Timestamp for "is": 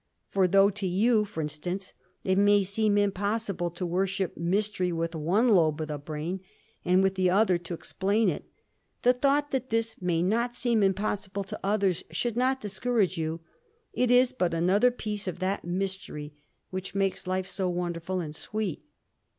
14.09-14.33